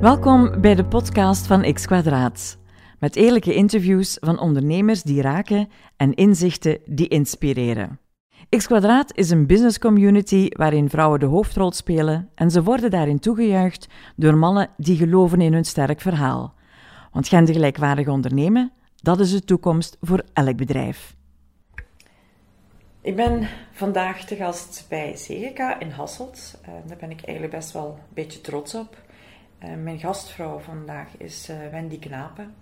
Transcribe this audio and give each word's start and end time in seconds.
Welkom 0.00 0.60
bij 0.60 0.74
de 0.74 0.84
podcast 0.84 1.46
van 1.46 1.72
X 1.72 1.86
Kwadraat. 1.86 2.58
Met 2.98 3.16
eerlijke 3.16 3.54
interviews 3.54 4.16
van 4.20 4.38
ondernemers 4.38 5.02
die 5.02 5.22
raken 5.22 5.68
en 5.96 6.14
inzichten 6.14 6.78
die 6.84 7.08
inspireren. 7.08 8.00
X 8.48 8.66
Kwadraat 8.66 9.16
is 9.16 9.30
een 9.30 9.46
business 9.46 9.78
community 9.78 10.48
waarin 10.48 10.90
vrouwen 10.90 11.20
de 11.20 11.26
hoofdrol 11.26 11.72
spelen 11.72 12.30
en 12.34 12.50
ze 12.50 12.62
worden 12.62 12.90
daarin 12.90 13.18
toegejuicht 13.18 13.86
door 14.16 14.36
mannen 14.36 14.68
die 14.76 14.96
geloven 14.96 15.40
in 15.40 15.52
hun 15.52 15.64
sterk 15.64 16.00
verhaal. 16.00 16.54
Want 17.12 17.28
gendergelijkwaardig 17.28 18.08
ondernemen, 18.08 18.72
dat 18.96 19.20
is 19.20 19.30
de 19.30 19.44
toekomst 19.44 19.96
voor 20.00 20.22
elk 20.32 20.56
bedrijf. 20.56 21.16
Ik 23.00 23.16
ben 23.16 23.48
vandaag 23.72 24.24
te 24.24 24.36
gast 24.36 24.86
bij 24.88 25.12
CGK 25.14 25.76
in 25.78 25.90
Hasselt. 25.90 26.60
Uh, 26.62 26.74
daar 26.86 26.96
ben 26.96 27.10
ik 27.10 27.20
eigenlijk 27.24 27.56
best 27.56 27.72
wel 27.72 27.86
een 27.86 28.14
beetje 28.14 28.40
trots 28.40 28.74
op. 28.74 29.08
Uh, 29.64 29.74
mijn 29.74 29.98
gastvrouw 29.98 30.58
vandaag 30.58 31.16
is 31.16 31.50
uh, 31.50 31.56
Wendy 31.70 31.98
Knapen. 31.98 32.54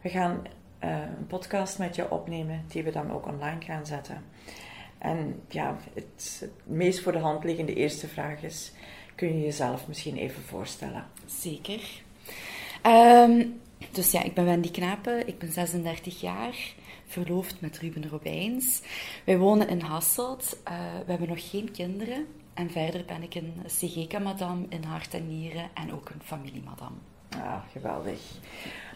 We 0.00 0.08
gaan 0.08 0.42
een 0.78 1.26
podcast 1.26 1.78
met 1.78 1.96
je 1.96 2.10
opnemen 2.10 2.64
die 2.68 2.82
we 2.82 2.90
dan 2.90 3.12
ook 3.12 3.26
online 3.26 3.60
gaan 3.60 3.86
zetten. 3.86 4.24
En 4.98 5.42
ja, 5.48 5.76
het, 5.94 6.50
meest 6.64 7.00
voor 7.00 7.12
de 7.12 7.18
hand 7.18 7.44
liggende 7.44 7.74
eerste 7.74 8.08
vraag 8.08 8.42
is: 8.42 8.72
kun 9.14 9.28
je 9.28 9.44
jezelf 9.44 9.88
misschien 9.88 10.16
even 10.16 10.42
voorstellen? 10.42 11.06
Zeker. 11.26 12.02
Um, 12.86 13.60
dus 13.90 14.10
ja, 14.10 14.22
ik 14.22 14.34
ben 14.34 14.44
Wendy 14.44 14.70
Knapen, 14.70 15.26
ik 15.28 15.38
ben 15.38 15.52
36 15.52 16.20
jaar, 16.20 16.74
verloofd 17.06 17.60
met 17.60 17.78
Ruben 17.78 18.08
Robijns. 18.08 18.82
Wij 19.24 19.38
wonen 19.38 19.68
in 19.68 19.80
Hasselt, 19.80 20.58
we 21.04 21.10
hebben 21.10 21.28
nog 21.28 21.50
geen 21.50 21.70
kinderen. 21.70 22.26
En 22.54 22.70
verder 22.70 23.04
ben 23.04 23.22
ik 23.22 23.34
een 23.34 23.54
CGK-madam 23.66 24.66
in 24.68 24.84
hart 24.84 25.14
en 25.14 25.28
nieren 25.28 25.70
en 25.74 25.92
ook 25.92 26.08
een 26.08 26.22
familiemadam. 26.22 27.00
Ah, 27.36 27.62
geweldig. 27.72 28.20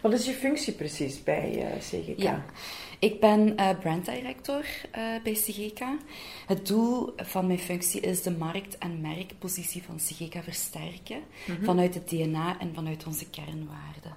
Wat 0.03 0.13
is 0.13 0.27
je 0.27 0.33
functie 0.33 0.73
precies 0.73 1.23
bij 1.23 1.73
uh, 1.73 1.79
CGK? 1.79 2.19
Ja, 2.19 2.45
ik 2.99 3.21
ben 3.21 3.61
uh, 3.61 3.71
branddirector 3.81 4.65
uh, 4.65 5.23
bij 5.23 5.33
CGK. 5.33 5.81
Het 6.47 6.67
doel 6.67 7.13
van 7.17 7.47
mijn 7.47 7.59
functie 7.59 8.01
is 8.01 8.23
de 8.23 8.31
markt- 8.31 8.79
en 8.79 9.01
merkpositie 9.01 9.83
van 9.83 9.97
CGK 9.97 10.43
versterken 10.43 11.19
mm 11.19 11.55
-hmm. 11.55 11.65
vanuit 11.65 11.95
het 11.95 12.09
DNA 12.09 12.59
en 12.59 12.75
vanuit 12.75 13.07
onze 13.07 13.31
kernwaarden. 13.31 14.17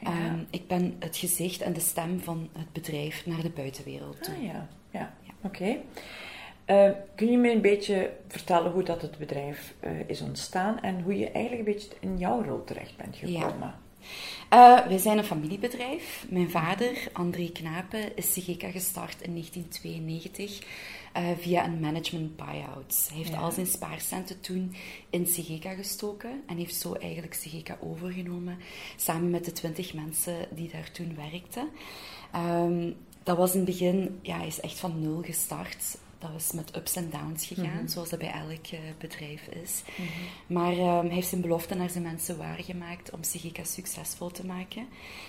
Ja. 0.00 0.26
Um, 0.26 0.46
ik 0.50 0.66
ben 0.66 0.96
het 0.98 1.16
gezicht 1.16 1.60
en 1.60 1.72
de 1.72 1.80
stem 1.80 2.20
van 2.20 2.48
het 2.52 2.72
bedrijf 2.72 3.26
naar 3.26 3.42
de 3.42 3.50
buitenwereld 3.50 4.22
toe. 4.22 4.34
Ah, 4.34 4.42
ja, 4.42 4.68
ja. 4.90 5.14
ja. 5.22 5.32
oké. 5.42 5.46
Okay. 5.46 5.80
Uh, 6.66 6.90
kun 7.14 7.30
je 7.30 7.38
me 7.38 7.50
een 7.50 7.60
beetje 7.60 8.10
vertellen 8.28 8.72
hoe 8.72 8.82
dat 8.82 9.02
het 9.02 9.18
bedrijf 9.18 9.74
uh, 9.84 9.90
is 10.06 10.20
ontstaan 10.20 10.80
en 10.80 11.02
hoe 11.02 11.18
je 11.18 11.30
eigenlijk 11.30 11.66
een 11.66 11.74
beetje 11.74 11.90
in 12.00 12.18
jouw 12.18 12.42
rol 12.42 12.64
terecht 12.64 12.96
bent 12.96 13.16
gekomen? 13.16 13.58
Ja. 13.60 13.78
Uh, 14.50 14.86
wij 14.86 14.98
zijn 14.98 15.18
een 15.18 15.24
familiebedrijf. 15.24 16.26
Mijn 16.28 16.50
vader, 16.50 17.08
André 17.12 17.50
Knapen, 17.52 18.16
is 18.16 18.32
Sigeka 18.32 18.70
gestart 18.70 19.22
in 19.22 19.30
1992 19.30 20.62
uh, 21.16 21.22
via 21.38 21.64
een 21.64 21.80
management 21.80 22.36
buyout. 22.36 23.06
Hij 23.08 23.16
heeft 23.16 23.30
ja. 23.30 23.38
al 23.38 23.50
zijn 23.50 23.66
spaarcenten 23.66 24.40
toen 24.40 24.74
in 25.10 25.26
Sigeka 25.26 25.74
gestoken 25.74 26.42
en 26.46 26.56
heeft 26.56 26.74
zo 26.74 26.92
eigenlijk 26.92 27.34
Sigeka 27.34 27.78
overgenomen 27.80 28.58
samen 28.96 29.30
met 29.30 29.44
de 29.44 29.52
twintig 29.52 29.94
mensen 29.94 30.34
die 30.50 30.70
daar 30.72 30.90
toen 30.90 31.16
werkten. 31.16 31.68
Um, 32.36 32.96
dat 33.22 33.36
was 33.36 33.52
in 33.52 33.56
het 33.56 33.68
begin, 33.68 34.18
ja, 34.22 34.36
hij 34.36 34.46
is 34.46 34.60
echt 34.60 34.78
van 34.78 35.00
nul 35.00 35.22
gestart 35.22 35.98
dat 36.32 36.42
was 36.42 36.52
met 36.52 36.76
ups 36.76 36.96
en 36.96 37.10
downs 37.10 37.46
gegaan, 37.46 37.64
mm 37.64 37.78
-hmm. 37.78 37.88
zoals 37.88 38.08
dat 38.08 38.18
bij 38.18 38.30
elk 38.32 38.72
uh, 38.72 38.80
bedrijf 38.98 39.46
is. 39.46 39.82
Mm 39.96 40.06
-hmm. 40.06 40.54
Maar 40.56 40.72
um, 40.72 41.06
hij 41.06 41.14
heeft 41.14 41.28
zijn 41.28 41.40
belofte 41.40 41.74
naar 41.74 41.90
zijn 41.90 42.02
mensen 42.02 42.38
waargemaakt 42.38 43.10
om 43.10 43.22
Sigeka 43.22 43.64
succesvol 43.64 44.30
te 44.30 44.46
maken. 44.46 44.86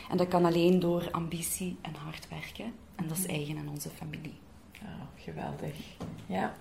En 0.10 0.18
dat 0.18 0.28
kan 0.28 0.46
alleen 0.46 0.80
door 0.80 1.12
ambitie 1.12 1.78
en 1.82 1.94
hard 1.94 2.28
werken. 2.30 2.74
En 2.96 3.08
dat 3.08 3.18
is 3.18 3.26
eigen 3.26 3.58
aan 3.58 3.70
onze 3.70 3.90
familie. 3.90 4.36
Oh, 4.82 5.24
geweldig. 5.24 5.76
Ja. 6.26 6.56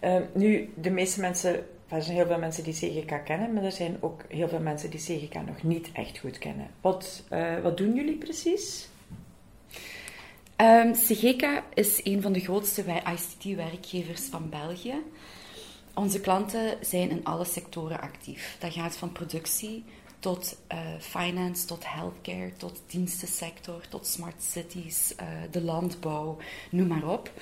Uh, 0.00 0.16
nu, 0.34 0.72
de 0.76 0.90
meeste 0.90 1.20
mensen, 1.20 1.54
er 1.88 2.02
zijn 2.02 2.16
heel 2.16 2.26
veel 2.26 2.38
mensen 2.38 2.64
die 2.64 2.72
CGK 2.72 3.24
kennen, 3.24 3.52
maar 3.52 3.62
er 3.64 3.72
zijn 3.72 3.96
ook 4.00 4.24
heel 4.28 4.48
veel 4.48 4.60
mensen 4.60 4.90
die 4.90 5.00
CGK 5.00 5.34
nog 5.34 5.62
niet 5.62 5.90
echt 5.92 6.18
goed 6.18 6.38
kennen. 6.38 6.66
Wat, 6.80 7.24
uh, 7.32 7.60
wat 7.60 7.76
doen 7.76 7.94
jullie 7.94 8.16
precies? 8.16 8.88
Um, 10.60 10.94
is 11.74 12.00
een 12.04 12.22
van 12.22 12.32
de 12.32 12.40
grootste 12.40 12.84
ICT-werkgevers 13.12 14.22
van 14.22 14.48
België. 14.48 14.94
Onze 15.94 16.20
klanten 16.20 16.76
zijn 16.80 17.10
in 17.10 17.24
alle 17.24 17.44
sectoren 17.44 18.00
actief. 18.00 18.56
Dat 18.58 18.72
gaat 18.72 18.96
van 18.96 19.12
productie 19.12 19.84
tot 20.18 20.56
uh, 20.72 20.78
finance, 20.98 21.66
tot 21.66 21.92
healthcare, 21.92 22.52
tot 22.56 22.80
dienstensector, 22.86 23.80
tot 23.88 24.06
smart 24.06 24.42
cities, 24.42 25.14
uh, 25.20 25.26
de 25.50 25.62
landbouw, 25.62 26.36
noem 26.70 26.86
maar 26.86 27.08
op. 27.08 27.32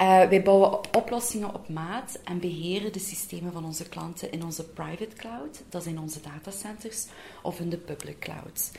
Uh, 0.00 0.28
wij 0.28 0.42
bouwen 0.42 0.94
oplossingen 0.96 1.54
op 1.54 1.68
maat 1.68 2.18
en 2.24 2.40
beheren 2.40 2.92
de 2.92 2.98
systemen 2.98 3.52
van 3.52 3.64
onze 3.64 3.88
klanten 3.88 4.32
in 4.32 4.44
onze 4.44 4.64
private 4.64 5.16
cloud, 5.16 5.62
dat 5.68 5.80
is 5.80 5.92
in 5.92 6.00
onze 6.00 6.20
datacenters, 6.20 7.06
of 7.42 7.60
in 7.60 7.68
de 7.68 7.76
public 7.76 8.18
cloud. 8.18 8.70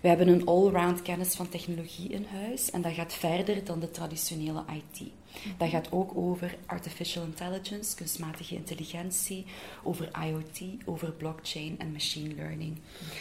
We 0.00 0.08
hebben 0.08 0.28
een 0.28 0.46
allround 0.46 1.02
kennis 1.02 1.34
van 1.34 1.48
technologie 1.48 2.08
in 2.08 2.26
huis 2.32 2.70
en 2.70 2.82
dat 2.82 2.92
gaat 2.92 3.14
verder 3.14 3.64
dan 3.64 3.80
de 3.80 3.90
traditionele 3.90 4.64
IT. 4.68 5.19
Dat 5.56 5.68
gaat 5.68 5.92
ook 5.92 6.16
over 6.16 6.56
artificial 6.66 7.24
intelligence, 7.24 7.96
kunstmatige 7.96 8.54
intelligentie, 8.54 9.46
over 9.82 10.10
IoT, 10.24 10.60
over 10.84 11.12
blockchain 11.12 11.78
en 11.78 11.92
machine 11.92 12.34
learning. 12.34 12.76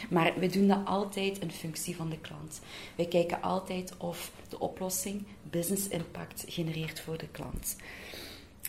Maar 0.10 0.34
we 0.40 0.48
doen 0.48 0.68
dat 0.68 0.86
altijd 0.86 1.40
in 1.40 1.52
functie 1.52 1.96
van 1.96 2.10
de 2.10 2.20
klant. 2.20 2.62
Wij 2.96 3.06
kijken 3.06 3.42
altijd 3.42 3.98
of 3.98 4.32
de 4.50 4.60
oplossing 4.60 5.26
business 5.50 5.88
impact 5.88 6.46
genereert 6.48 7.00
voor 7.00 7.18
de 7.18 7.28
klant. 7.28 7.76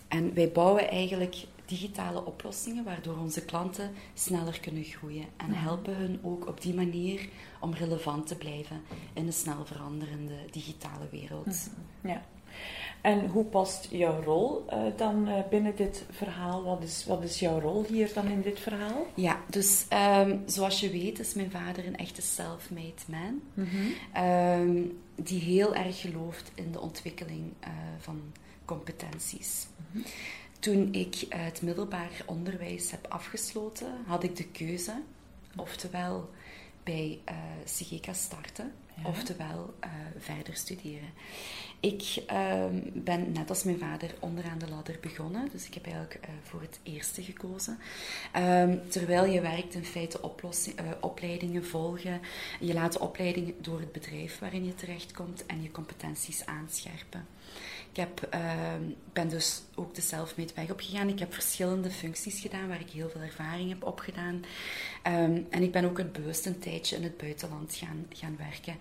En 0.09 0.35
wij 0.35 0.53
bouwen 0.53 0.91
eigenlijk 0.91 1.37
digitale 1.71 2.25
oplossingen 2.25 2.85
waardoor 2.85 3.19
onze 3.19 3.45
klanten 3.45 3.91
sneller 4.15 4.61
kunnen 4.61 4.85
groeien 4.85 5.25
en 5.37 5.53
helpen 5.53 5.97
hun 5.97 6.21
ook 6.23 6.49
op 6.49 6.61
die 6.61 6.75
manier 6.75 7.29
om 7.61 7.75
relevant 7.75 8.27
te 8.27 8.37
blijven 8.37 8.83
in 9.13 9.27
een 9.27 9.33
snel 9.33 9.67
veranderende 9.67 10.35
digitale 10.51 11.09
wereld. 11.11 11.71
Ja. 12.03 12.23
En 13.01 13.27
hoe 13.27 13.45
past 13.45 13.87
jouw 13.91 14.23
rol 14.23 14.65
uh, 14.73 14.83
dan 14.97 15.29
uh, 15.29 15.35
binnen 15.51 15.77
dit 15.77 16.05
verhaal? 16.11 16.65
Wat 16.65 16.83
is, 16.83 17.05
wat 17.07 17.23
is 17.23 17.39
jouw 17.39 17.61
rol 17.61 17.85
hier 17.89 18.11
dan 18.15 18.27
in 18.27 18.43
dit 18.43 18.61
verhaal? 18.61 19.07
Ja, 19.15 19.41
dus 19.49 19.87
um, 19.93 20.43
zoals 20.47 20.81
je 20.81 20.91
weet 20.91 21.19
is 21.19 21.35
mijn 21.35 21.51
vader 21.51 21.87
een 21.87 21.97
echte 21.97 22.23
self-made 22.23 23.03
man. 23.07 23.41
Mm 23.55 23.69
-hmm. 23.69 24.25
um, 24.25 24.99
die 25.15 25.41
heel 25.41 25.75
erg 25.75 26.01
gelooft 26.01 26.51
in 26.55 26.73
de 26.73 26.81
ontwikkeling 26.81 27.53
uh, 27.65 27.69
van 27.99 28.21
competenties. 28.65 29.67
Mm 29.77 29.87
-hmm. 29.93 30.03
Toen 30.59 30.89
ik 30.93 31.27
het 31.29 31.63
middelbaar 31.63 32.11
onderwijs 32.27 32.91
heb 32.91 33.07
afgesloten, 33.09 33.93
had 34.07 34.23
ik 34.23 34.37
de 34.37 34.47
keuze, 34.47 34.93
oftewel 35.57 36.31
bij 36.83 37.21
uh, 37.29 37.35
Sigeka 37.65 38.13
starten, 38.13 38.73
oftewel 39.05 39.75
uh, 39.85 39.91
verder 40.19 40.57
studeren. 40.57 41.09
Ik 41.81 42.23
um, 42.33 42.91
ben 42.95 43.33
net 43.33 43.49
als 43.49 43.65
mijn 43.65 43.79
vader 43.79 44.15
onderaan 44.19 44.59
de 44.59 44.69
ladder 44.69 44.99
begonnen, 45.01 45.49
dus 45.53 45.67
ik 45.67 45.75
heb 45.75 45.85
eigenlijk 45.85 46.19
uh, 46.23 46.31
voor 46.43 46.61
het 46.61 46.81
eerste 46.83 47.23
gekozen. 47.23 47.79
Um, 48.37 48.81
terwijl 48.89 49.25
je 49.25 49.41
werkt 49.41 49.75
in 49.75 49.85
feite 49.85 50.21
opleidingen 51.01 51.65
volgen, 51.65 52.21
je 52.61 52.75
laat 52.75 52.93
de 52.93 53.01
opleiding 53.01 53.55
door 53.61 53.81
het 53.81 53.93
bedrijf 53.93 54.39
waarin 54.39 54.65
je 54.65 54.75
terechtkomt 54.75 55.47
en 55.47 55.63
je 55.63 55.71
competenties 55.71 56.47
aanscherpen. 56.47 57.27
Ik 57.91 57.97
heb, 57.97 58.29
uh, 58.35 58.41
ben 59.13 59.29
dus 59.29 59.63
ook 59.75 59.95
de 59.95 60.01
self-made 60.01 60.53
weg 60.55 60.71
opgegaan. 60.71 61.09
Ik 61.09 61.19
heb 61.19 61.33
verschillende 61.33 61.91
functies 61.91 62.41
gedaan 62.41 62.69
waar 62.69 62.81
ik 62.81 62.91
heel 62.91 63.09
veel 63.09 63.21
ervaring 63.21 63.69
heb 63.69 63.85
opgedaan. 63.85 64.35
Um, 64.35 65.47
en 65.51 65.63
ik 65.63 65.73
ben 65.73 65.85
ook 65.85 65.99
een 65.99 66.13
bewust 66.13 66.47
een 66.47 66.59
tijdje 66.59 66.97
in 66.97 67.03
het 67.03 67.17
buitenland 67.17 67.75
gaan, 67.75 68.07
gaan 68.13 68.37
werken. 68.37 68.77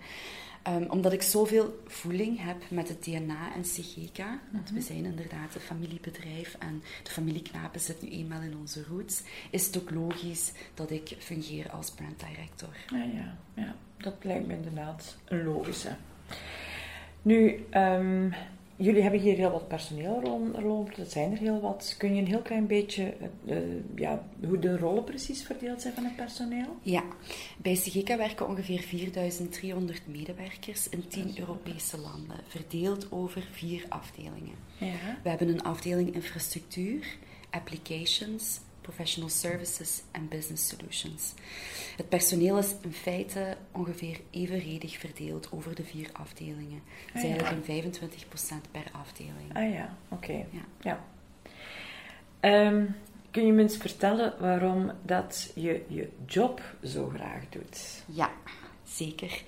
Um, 0.68 0.90
omdat 0.90 1.12
ik 1.12 1.22
zoveel 1.22 1.82
voeling 1.86 2.44
heb 2.44 2.70
met 2.70 2.88
het 2.88 3.04
DNA 3.04 3.54
en 3.54 3.62
CGK. 3.62 4.18
Want 4.18 4.40
mm 4.52 4.60
-hmm. 4.64 4.74
we 4.74 4.80
zijn 4.80 5.04
inderdaad 5.04 5.54
een 5.54 5.60
familiebedrijf 5.60 6.56
en 6.58 6.82
de 7.02 7.10
familieknapen 7.10 7.80
zit 7.80 8.02
nu 8.02 8.08
eenmaal 8.08 8.40
in 8.40 8.56
onze 8.56 8.84
roots. 8.88 9.22
Is 9.50 9.66
het 9.66 9.78
ook 9.78 9.90
logisch 9.90 10.52
dat 10.74 10.90
ik 10.90 11.16
fungeer 11.18 11.70
als 11.70 11.90
brand 11.90 12.20
director. 12.20 12.76
Ja, 12.90 13.04
ja, 13.04 13.36
ja. 13.54 13.74
dat 13.96 14.14
lijkt 14.22 14.46
me 14.46 14.54
inderdaad 14.54 15.16
een 15.24 15.44
logische. 15.44 15.96
Nu, 17.22 17.64
um, 17.70 18.34
jullie 18.80 19.02
hebben 19.02 19.20
hier 19.20 19.36
heel 19.36 19.50
wat 19.50 19.68
personeel 19.68 20.20
rond, 20.54 20.96
dat 20.96 21.10
zijn 21.10 21.32
er 21.32 21.38
heel 21.38 21.60
wat. 21.60 21.94
Kun 21.98 22.14
je 22.14 22.20
een 22.20 22.26
heel 22.26 22.42
klein 22.42 22.66
beetje 22.66 23.14
uh, 23.44 23.56
ja, 23.94 24.24
hoe 24.46 24.58
de 24.58 24.78
rollen 24.78 25.04
precies 25.04 25.42
verdeeld 25.42 25.80
zijn 25.80 25.94
van 25.94 26.04
het 26.04 26.16
personeel? 26.16 26.76
Ja, 26.82 27.02
bij 27.56 27.74
Sigeka 27.74 28.16
werken 28.16 28.48
ongeveer 28.48 28.80
4300 28.80 30.02
medewerkers 30.06 30.88
in 30.88 31.08
10 31.08 31.34
Europese 31.38 31.98
landen, 31.98 32.36
verdeeld 32.46 33.12
over 33.12 33.48
vier 33.52 33.84
afdelingen. 33.88 34.54
Ja. 34.78 35.18
We 35.22 35.28
hebben 35.28 35.48
een 35.48 35.62
afdeling 35.62 36.14
infrastructuur, 36.14 37.16
applications, 37.50 38.60
Professional 38.94 39.28
Services 39.30 40.02
en 40.10 40.28
Business 40.28 40.68
Solutions. 40.68 41.34
Het 41.96 42.08
personeel 42.08 42.58
is 42.58 42.74
in 42.82 42.92
feite 42.92 43.56
ongeveer 43.72 44.20
evenredig 44.30 44.98
verdeeld 44.98 45.48
over 45.52 45.74
de 45.74 45.84
vier 45.84 46.08
afdelingen. 46.12 46.82
Het 47.06 47.14
is 47.14 47.22
Ah, 47.22 47.28
ja. 47.28 47.36
eigenlijk 47.36 47.68
een 47.68 47.74
25% 47.74 48.70
per 48.70 48.84
afdeling. 48.92 49.52
Ah 49.56 49.72
ja, 49.72 49.96
oké. 50.08 50.32
Ja. 50.32 50.64
Ja. 50.80 51.04
Ehm, 52.40 52.84
kun 53.30 53.46
je 53.46 53.52
me 53.52 53.62
eens 53.62 53.76
vertellen 53.76 54.34
waarom 54.40 54.92
dat 55.02 55.52
je 55.54 55.84
je 55.88 56.08
job 56.26 56.62
zo 56.84 57.08
graag 57.14 57.48
doet? 57.48 58.02
Ja, 58.06 58.30
zeker. 58.84 59.42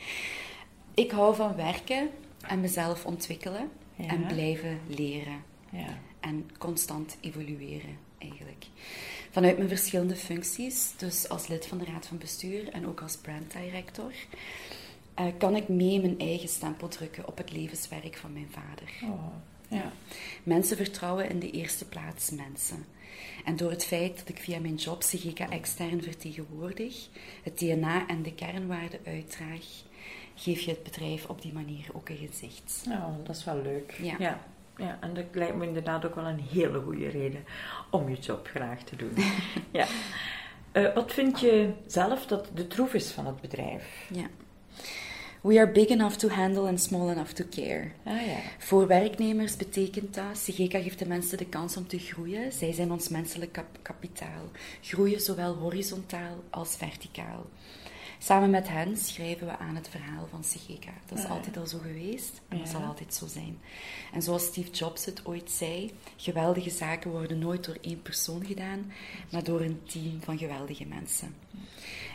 Ik 0.95 1.11
hou 1.11 1.35
van 1.35 1.57
werken 1.57 2.11
en 2.41 2.61
mezelf 2.61 3.05
ontwikkelen 3.07 3.71
Ja. 3.97 4.07
en 4.07 4.27
blijven 4.27 4.81
leren. 4.87 5.43
Ja. 5.71 5.99
en 6.21 6.51
constant 6.59 7.17
evolueren 7.21 7.99
eigenlijk. 8.19 8.67
Vanuit 9.33 9.57
mijn 9.57 9.69
verschillende 9.69 10.17
functies, 10.17 10.93
dus 10.97 11.29
als 11.29 11.47
lid 11.47 11.67
van 11.67 11.79
de 11.79 11.85
raad 11.85 12.07
van 12.07 12.19
bestuur 12.19 12.69
en 12.69 12.87
ook 12.87 13.01
als 13.01 13.17
brand 13.17 13.53
director, 13.53 14.13
eh, 15.15 15.27
kan 15.39 15.57
ik 15.57 15.69
mee 15.69 16.01
mijn 16.01 16.19
eigen 16.19 16.49
stempel 16.49 16.89
drukken 16.89 17.27
op 17.27 17.37
het 17.37 17.53
levenswerk 17.53 18.17
van 18.17 18.33
mijn 18.33 18.49
vader. 18.51 18.89
Oh, 19.03 19.27
ja. 19.69 19.93
Mensen 20.43 20.77
vertrouwen 20.77 21.29
in 21.29 21.39
de 21.39 21.51
eerste 21.51 21.85
plaats 21.85 22.31
mensen. 22.31 22.85
En 23.45 23.57
door 23.57 23.71
het 23.71 23.85
feit 23.85 24.19
dat 24.19 24.29
ik 24.29 24.39
via 24.39 24.61
mijn 24.61 24.75
job 24.75 25.01
CGK 25.01 25.39
extern 25.39 26.03
vertegenwoordig, 26.03 27.09
het 27.43 27.59
DNA 27.59 28.07
en 28.07 28.23
de 28.23 28.35
kernwaarden 28.35 29.01
uitdraag, 29.05 29.65
geef 30.35 30.61
je 30.61 30.71
het 30.71 30.83
bedrijf 30.83 31.27
op 31.27 31.43
die 31.43 31.53
manier 31.53 31.87
ook 31.93 32.09
een 32.09 32.29
gezicht. 32.29 32.85
Oh, 32.89 33.25
dat 33.25 33.37
is 33.37 33.45
wel 33.45 33.63
leuk. 33.63 33.95
Ja. 34.03 34.15
ja. 34.19 34.47
Ja, 34.77 34.99
en 35.01 35.15
dat 35.15 35.25
lijkt 35.33 35.57
me 35.57 35.67
inderdaad 35.67 36.05
ook 36.05 36.15
wel 36.15 36.25
een 36.25 36.41
hele 36.51 36.81
goede 36.81 37.09
reden 37.09 37.45
om 37.91 38.09
je 38.09 38.17
job 38.17 38.47
graag 38.47 38.83
te 38.83 38.97
doen. 38.97 39.13
ja. 39.73 39.87
Eh, 40.73 40.95
wat 40.95 41.13
vind 41.13 41.41
je 41.41 41.71
zelf 41.87 42.27
dat 42.27 42.49
de 42.55 42.67
troef 42.67 42.95
is 42.95 43.11
van 43.11 43.27
het 43.27 43.41
bedrijf? 43.41 44.09
Ja. 44.13 44.27
We 45.41 45.59
are 45.59 45.71
big 45.73 45.89
enough 45.89 46.17
to 46.17 46.29
handle 46.29 46.69
and 46.69 46.81
small 46.81 47.11
enough 47.11 47.33
to 47.33 47.45
care. 47.51 47.91
Ah 48.05 48.27
ja. 48.27 48.37
Voor 48.59 48.87
werknemers 48.87 49.57
betekent 49.57 50.15
dat, 50.15 50.33
CGK 50.45 50.73
geeft 50.73 50.99
de 50.99 51.07
mensen 51.07 51.39
de 51.39 51.47
kans 51.47 51.77
om 51.77 51.87
te 51.87 51.99
groeien. 51.99 52.53
Zij 52.53 52.73
zijn 52.73 52.93
ons 52.93 53.09
menselijk 53.09 53.53
kap- 53.53 53.79
kapitaal. 53.83 54.43
Groeien 54.81 55.21
zowel 55.21 55.55
horizontaal 55.55 56.45
als 56.51 56.77
verticaal. 56.77 57.47
Samen 58.25 58.51
met 58.51 58.69
hen 58.69 58.97
schrijven 58.97 59.47
we 59.47 59.59
aan 59.59 59.75
het 59.75 59.89
verhaal 59.89 60.27
van 60.31 60.41
CGK. 60.41 60.85
Dat 61.07 61.19
is 61.19 61.25
Ah, 61.25 61.31
ja. 61.31 61.37
altijd 61.37 61.57
al 61.57 61.67
zo 61.67 61.79
geweest 61.79 62.41
en 62.49 62.59
dat 62.59 62.67
Ja. 62.67 62.73
zal 62.73 62.83
altijd 62.83 63.15
zo 63.15 63.27
zijn. 63.27 63.59
En 64.13 64.23
zoals 64.23 64.45
Steve 64.45 64.71
Jobs 64.71 65.05
het 65.05 65.27
ooit 65.27 65.51
zei, 65.51 65.91
geweldige 66.17 66.71
zaken 66.71 67.11
worden 67.11 67.39
nooit 67.39 67.65
door 67.65 67.79
één 67.81 68.03
persoon 68.03 68.45
gedaan, 68.47 68.93
maar 69.31 69.45
door 69.45 69.61
een 69.61 69.81
team 69.87 70.21
van 70.23 70.39
geweldige 70.39 70.85
mensen. 70.85 71.35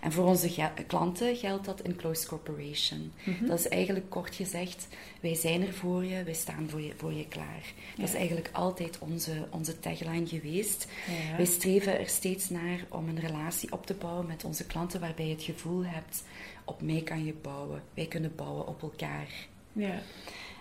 En 0.07 0.13
voor 0.13 0.25
onze 0.25 0.69
klanten 0.87 1.35
geldt 1.35 1.65
dat 1.65 1.81
in 1.81 1.95
close 1.95 2.27
corporation. 2.27 3.11
Mhm. 3.23 3.45
Dat 3.45 3.59
is 3.59 3.67
eigenlijk 3.67 4.09
kort 4.09 4.35
gezegd, 4.35 4.87
wij 5.19 5.35
zijn 5.35 5.61
er 5.61 5.73
voor 5.73 6.05
je, 6.05 6.23
wij 6.23 6.33
staan 6.33 6.69
voor 6.69 6.81
je, 6.81 6.93
voor 6.97 7.13
je 7.13 7.27
klaar. 7.27 7.73
Dat 7.97 8.07
is 8.07 8.13
eigenlijk 8.13 8.49
altijd 8.51 8.99
onze, 8.99 9.47
onze 9.49 9.79
tagline 9.79 10.27
geweest. 10.27 10.87
Ja. 11.29 11.35
Wij 11.35 11.45
streven 11.45 11.99
er 11.99 12.07
steeds 12.07 12.49
naar 12.49 12.85
om 12.89 13.07
een 13.07 13.19
relatie 13.19 13.71
op 13.71 13.85
te 13.85 13.93
bouwen 13.93 14.25
met 14.25 14.43
onze 14.43 14.65
klanten 14.65 14.99
waarbij 14.99 15.27
je 15.27 15.33
het 15.33 15.43
gevoel 15.43 15.85
hebt, 15.85 16.23
op 16.65 16.81
mij 16.81 17.01
kan 17.01 17.25
je 17.25 17.33
bouwen. 17.33 17.83
Wij 17.93 18.05
kunnen 18.05 18.35
bouwen 18.35 18.67
op 18.67 18.81
elkaar. 18.81 19.27
Ja. 19.73 20.01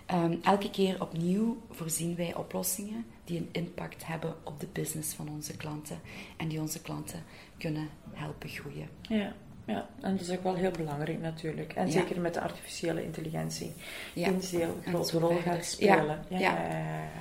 Ehm, 0.07 0.35
elke 0.43 0.69
keer 0.69 1.01
opnieuw 1.01 1.57
voorzien 1.71 2.15
wij 2.15 2.35
oplossingen 2.35 3.05
die 3.23 3.37
een 3.39 3.49
impact 3.51 4.05
hebben 4.05 4.35
op 4.43 4.59
de 4.59 4.67
business 4.71 5.13
van 5.13 5.29
onze 5.29 5.57
klanten 5.57 5.99
en 6.37 6.47
die 6.47 6.59
onze 6.59 6.81
klanten 6.81 7.23
kunnen 7.57 7.89
helpen 8.11 8.49
groeien. 8.49 8.87
Ja. 9.01 9.33
Ja, 9.65 9.87
en 10.01 10.11
dat 10.17 10.27
is 10.27 10.31
ook 10.37 10.43
wel 10.43 10.55
heel 10.55 10.71
belangrijk 10.71 11.19
natuurlijk. 11.21 11.73
En 11.73 11.85
Ja. 11.85 11.91
zeker 11.91 12.21
met 12.21 12.33
de 12.33 12.41
artificiële 12.41 13.03
intelligentie. 13.03 13.73
Ja. 14.13 14.29
Die 14.29 14.35
een 14.35 14.59
heel 14.59 14.77
grote 14.85 15.19
rol 15.19 15.33
verder. 15.35 15.53
gaat 15.53 15.65
spelen. 15.65 16.25
Ja. 16.29 16.39
Ja. 16.39 16.57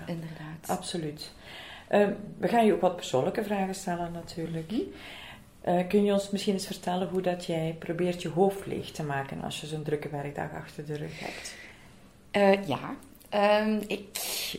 Inderdaad. 0.06 0.66
Absoluut. 0.78 1.32
Ehm, 1.88 2.12
we 2.38 2.48
gaan 2.48 2.66
je 2.66 2.72
ook 2.74 2.80
wat 2.80 2.96
persoonlijke 2.96 3.44
vragen 3.44 3.74
stellen 3.74 4.12
natuurlijk. 4.12 4.72
Eh, 5.60 5.86
kun 5.88 6.04
je 6.04 6.12
ons 6.12 6.30
misschien 6.30 6.52
eens 6.54 6.66
vertellen 6.66 7.08
hoe 7.08 7.20
dat 7.22 7.44
jij 7.44 7.76
probeert 7.78 8.22
je 8.22 8.28
hoofd 8.28 8.66
leeg 8.66 8.90
te 8.90 9.02
maken 9.02 9.42
als 9.42 9.60
je 9.60 9.66
zo'n 9.66 9.82
drukke 9.82 10.08
werkdag 10.08 10.52
achter 10.52 10.86
de 10.86 10.96
rug 10.96 11.20
hebt? 11.20 11.54
Eh, 12.36 12.66
ja, 12.66 12.96
Ehm, 13.28 13.80
ik 13.86 14.06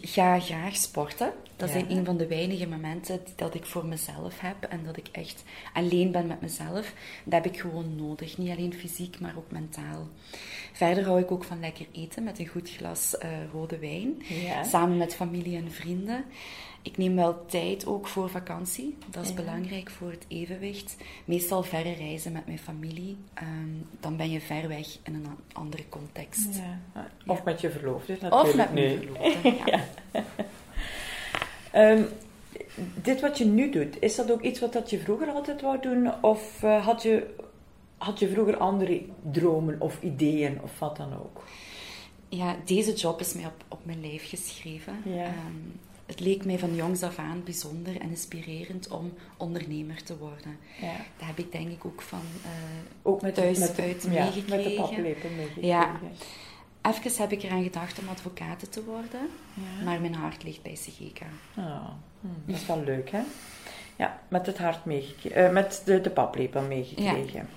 ga 0.01 0.39
graag 0.39 0.75
sporten. 0.75 1.33
Dat 1.55 1.67
Ja. 1.69 1.73
zijn 1.79 1.91
een 1.91 2.05
van 2.05 2.17
de 2.17 2.27
weinige 2.27 2.67
momenten 2.67 3.19
dat 3.35 3.53
ik 3.53 3.65
voor 3.65 3.85
mezelf 3.85 4.39
heb 4.39 4.63
en 4.63 4.81
dat 4.85 4.97
ik 4.97 5.07
echt 5.11 5.43
alleen 5.73 6.11
ben 6.11 6.27
met 6.27 6.41
mezelf. 6.41 6.93
Dat 7.23 7.43
heb 7.43 7.45
ik 7.53 7.59
gewoon 7.59 7.95
nodig. 7.95 8.37
Niet 8.37 8.49
alleen 8.49 8.73
fysiek, 8.73 9.19
maar 9.19 9.33
ook 9.37 9.51
mentaal. 9.51 10.07
Verder 10.73 11.05
hou 11.05 11.19
ik 11.19 11.31
ook 11.31 11.43
van 11.43 11.59
lekker 11.59 11.85
eten 11.91 12.23
met 12.23 12.39
een 12.39 12.47
goed 12.47 12.69
glas 12.69 13.17
eh, 13.17 13.29
rode 13.53 13.77
wijn. 13.79 14.23
Ja. 14.27 14.63
Samen 14.63 14.97
met 14.97 15.15
familie 15.15 15.57
en 15.57 15.71
vrienden. 15.71 16.25
Ik 16.87 16.97
neem 16.97 17.15
wel 17.15 17.45
tijd 17.45 17.85
ook 17.85 18.07
voor 18.07 18.29
vakantie. 18.29 18.97
Dat 19.09 19.23
is 19.23 19.29
Ja. 19.29 19.35
belangrijk 19.35 19.89
voor 19.89 20.11
het 20.11 20.25
evenwicht. 20.27 20.95
Meestal 21.25 21.63
verre 21.63 21.91
reizen 21.93 22.31
met 22.31 22.45
mijn 22.45 22.59
familie. 22.59 23.17
Ehm, 23.33 23.47
dan 23.99 24.15
ben 24.17 24.29
je 24.29 24.41
ver 24.41 24.67
weg 24.67 24.87
in 25.03 25.13
een 25.13 25.25
andere 25.53 25.83
context. 25.89 26.55
Ja. 26.93 27.07
Of 27.25 27.43
met 27.43 27.61
je 27.61 27.71
verloofde 27.71 28.11
natuurlijk. 28.13 28.41
Of 28.43 28.55
met 28.55 28.73
mijn 28.73 28.99
nu. 28.99 29.05
verloofde. 29.05 29.53
Ja. 29.71 29.79
Ehm, 31.71 32.03
dit 33.01 33.21
wat 33.21 33.37
je 33.37 33.45
nu 33.45 33.69
doet, 33.71 34.01
is 34.01 34.15
dat 34.15 34.31
ook 34.31 34.41
iets 34.41 34.59
wat 34.59 34.73
dat 34.73 34.89
je 34.89 34.99
vroeger 34.99 35.27
altijd 35.29 35.61
wou 35.61 35.81
doen? 35.81 36.23
Of 36.23 36.63
eh, 36.63 36.85
had, 36.85 37.03
je, 37.03 37.35
had 37.97 38.19
je 38.19 38.29
vroeger 38.29 38.57
andere 38.57 39.01
dromen 39.31 39.81
of 39.81 40.01
ideeën 40.01 40.61
of 40.63 40.79
wat 40.79 40.97
dan 40.97 41.13
ook? 41.13 41.43
Ja, 42.29 42.55
deze 42.65 42.93
job 42.93 43.19
is 43.19 43.33
mij 43.33 43.45
op, 43.45 43.63
op 43.67 43.85
mijn 43.85 44.01
lijf 44.01 44.29
geschreven. 44.29 44.93
Ja. 45.05 45.23
Ehm, 45.23 45.33
het 46.07 46.19
leek 46.19 46.45
mij 46.45 46.59
van 46.59 46.75
jongs 46.75 47.03
af 47.03 47.17
aan 47.17 47.41
bijzonder 47.43 47.99
en 48.01 48.09
inspirerend 48.09 48.87
om 48.87 49.13
ondernemer 49.37 50.03
te 50.03 50.17
worden. 50.17 50.57
Ja. 50.81 50.91
Dat 51.17 51.27
heb 51.27 51.37
ik 51.37 51.51
denk 51.51 51.71
ik 51.71 51.85
ook 51.85 52.01
van 52.01 52.21
eh, 52.43 52.49
Ook 53.01 53.21
met, 53.21 53.33
Thuis 53.35 53.59
met, 53.59 53.75
de, 53.75 53.81
uit 53.81 54.03
ja, 54.03 54.09
met 54.09 54.33
de 54.33 54.41
meegekregen. 54.41 54.75
paplepel 54.83 55.29
meegekregen. 55.29 55.67
Ja. 55.67 55.99
Even 56.81 57.21
heb 57.21 57.31
ik 57.31 57.43
eraan 57.43 57.63
gedacht 57.63 57.99
om 57.99 58.07
advocaat 58.09 58.71
te 58.71 58.83
worden, 58.83 59.29
Ja. 59.53 59.83
maar 59.83 60.01
mijn 60.01 60.15
hart 60.15 60.43
ligt 60.43 60.61
bij 60.61 60.73
CGK. 60.73 61.21
Ah, 61.55 61.89
hm, 62.21 62.27
dat 62.45 62.55
is 62.55 62.65
wel 62.65 62.83
leuk, 62.83 63.09
hè? 63.11 63.21
Ja, 63.95 64.19
met 64.27 64.45
het 64.45 64.57
hart 64.57 64.85
meegekregen. 64.85 65.53
met 65.53 65.81
de, 65.85 66.01
de 66.01 66.09
paplepel 66.09 66.61
meegekregen. 66.61 67.49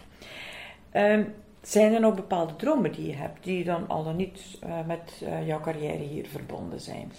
Ehm, 0.90 1.23
zijn 1.62 1.92
er 1.95 2.00
nog 2.00 2.14
bepaalde 2.14 2.57
dromen 2.57 2.92
die 2.92 3.07
je 3.07 3.14
hebt, 3.14 3.45
die 3.45 3.64
dan 3.64 3.88
al 3.88 4.04
dan 4.04 4.16
niet 4.16 4.40
eh, 4.61 4.87
met 4.87 5.23
eh, 5.25 5.47
jouw 5.47 5.61
carrière 5.61 6.02
hier 6.02 6.26
verbonden 6.26 6.80
zijn? 6.80 7.12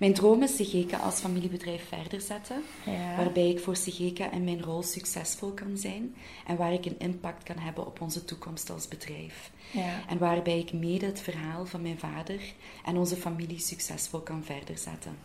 Mijn 0.00 0.14
droom 0.14 0.42
is 0.42 0.54
CGK 0.56 0.92
als 1.02 1.20
familiebedrijf 1.20 1.88
verder 1.88 2.20
zetten, 2.20 2.62
Ja. 2.84 3.16
waarbij 3.16 3.48
ik 3.50 3.60
voor 3.60 3.74
CGK 3.74 4.18
in 4.18 4.44
mijn 4.44 4.62
rol 4.62 4.82
succesvol 4.82 5.50
kan 5.50 5.76
zijn 5.76 6.14
en 6.46 6.56
waar 6.56 6.72
ik 6.72 6.84
een 6.86 6.98
impact 6.98 7.42
kan 7.42 7.58
hebben 7.58 7.86
op 7.86 8.00
onze 8.00 8.24
toekomst 8.24 8.70
als 8.70 8.88
bedrijf. 8.88 9.50
Ja. 9.70 9.92
En 10.08 10.18
waarbij 10.18 10.58
ik 10.58 10.72
mede 10.72 11.06
het 11.06 11.20
verhaal 11.20 11.66
van 11.66 11.82
mijn 11.82 11.98
vader 11.98 12.40
en 12.84 12.96
onze 12.96 13.16
familie 13.16 13.58
succesvol 13.58 14.20
kan 14.20 14.44
verder 14.44 14.78
zetten. 14.78 15.16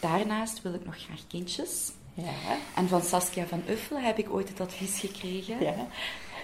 Daarnaast 0.00 0.62
wil 0.62 0.74
ik 0.74 0.84
nog 0.84 0.96
graag 0.96 1.26
kindjes. 1.28 1.92
Ja. 2.14 2.56
En 2.76 2.88
van 2.88 3.02
Saskia 3.02 3.46
van 3.46 3.62
Uffelen 3.68 4.02
heb 4.04 4.18
ik 4.18 4.30
ooit 4.30 4.48
het 4.48 4.60
advies 4.60 4.98
gekregen. 5.00 5.62
ja, 5.62 5.86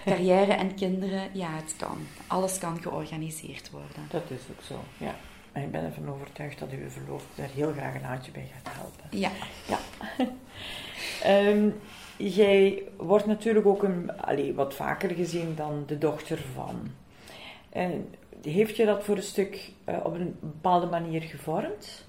Carrière 0.04 0.52
en 0.52 0.75
kinderen, 0.75 1.30
ja, 1.33 1.50
het 1.56 1.75
kan. 1.76 1.99
Alles 2.26 2.59
kan 2.59 2.83
georganiseerd 2.83 3.71
worden. 3.71 4.06
dat 4.11 4.23
is 4.30 4.40
ook 4.50 4.62
zo. 4.68 5.04
Ja. 5.04 5.16
En 5.57 5.63
ik 5.63 5.71
ben 5.71 5.85
ervan 5.85 6.09
overtuigd 6.11 6.59
dat 6.59 6.71
uw 6.71 6.89
verloofde 6.91 7.27
daar 7.35 7.49
heel 7.55 7.73
graag 7.73 7.95
een 7.95 8.03
handje 8.05 8.33
bij 8.33 8.49
gaat 8.55 8.75
helpen. 8.75 9.19
Ja, 9.19 9.31
Ja. 9.69 9.79
Ehm, 11.23 11.69
jij 12.17 12.83
wordt 12.97 13.27
natuurlijk 13.27 13.67
ook 13.67 13.83
een, 13.83 14.17
allee, 14.21 14.55
wat 14.55 14.75
vaker 14.75 15.11
gezien 15.11 15.55
dan 15.55 15.85
de 15.87 15.99
dochter 15.99 16.39
van. 16.55 16.91
En 17.71 18.15
heeft 18.43 18.77
je 18.77 18.85
dat 18.87 19.05
voor 19.05 19.17
een 19.17 19.23
stuk 19.23 19.73
eh, 19.85 19.97
op 20.03 20.15
een 20.15 20.37
bepaalde 20.41 20.87
manier 20.87 21.23
gevormd? 21.23 22.05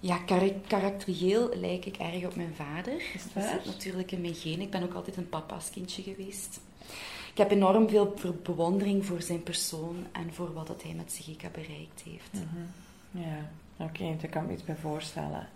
ja 0.00 0.18
kar- 0.18 0.52
karakterieel 0.66 1.50
lijk 1.54 1.84
ik 1.86 1.96
erg 1.96 2.24
op 2.24 2.36
mijn 2.36 2.54
vader. 2.54 2.94
Is 3.14 3.22
Dat 3.22 3.44
waar? 3.44 3.52
zit 3.52 3.64
natuurlijk 3.64 4.12
in 4.12 4.20
mijn 4.20 4.34
genen. 4.34 4.60
Ik 4.60 4.70
ben 4.70 4.82
ook 4.82 4.94
altijd 4.94 5.16
een 5.16 5.28
papa's 5.28 5.70
kindje 5.70 6.02
geweest. 6.02 6.60
Ik 7.32 7.38
heb 7.38 7.50
enorm 7.50 7.88
veel 7.88 8.16
bewondering 8.42 9.06
voor 9.06 9.22
zijn 9.22 9.42
persoon 9.42 10.06
en 10.12 10.34
voor 10.34 10.52
wat 10.52 10.66
dat 10.66 10.82
hij 10.82 10.94
met 10.94 11.12
Sigika 11.12 11.48
bereikt 11.48 12.02
heeft. 12.04 12.44
Ja, 13.10 13.50
oké, 13.76 14.16
daar 14.20 14.30
kan 14.30 14.42
ik 14.42 14.48
me 14.48 14.54
iets 14.54 14.64
bij 14.64 14.76
voorstellen. 14.76 15.48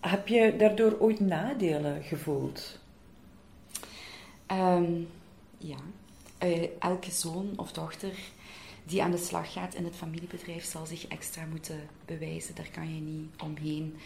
Heb 0.00 0.28
je 0.28 0.56
daardoor 0.56 0.96
ooit 0.98 1.20
nadelen 1.20 2.02
gevoeld? 2.02 2.78
Ehm, 4.46 4.92
ja, 5.58 5.76
Eh, 6.42 6.68
elke 6.78 7.10
zoon 7.10 7.52
of 7.56 7.72
dochter 7.72 8.12
die 8.84 9.02
aan 9.02 9.10
de 9.10 9.16
slag 9.16 9.52
gaat 9.52 9.74
in 9.74 9.84
het 9.84 9.96
familiebedrijf 9.96 10.64
zal 10.64 10.86
zich 10.86 11.06
extra 11.06 11.44
moeten 11.50 11.88
bewijzen. 12.04 12.54
Daar 12.54 12.70
kan 12.72 12.94
je 12.94 13.00
niet 13.00 13.42
omheen. 13.42 13.96